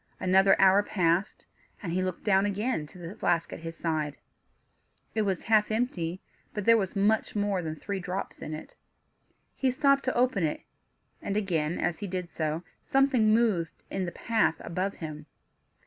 [0.19, 1.45] Another hour passed,
[1.83, 4.17] and he again looked down to the flask at his side;
[5.13, 6.23] it was half empty;
[6.55, 8.73] but there was much more than three drops in it.
[9.55, 10.63] He stopped to open it,
[11.21, 15.27] and again, as he did so, something moved in the path above him.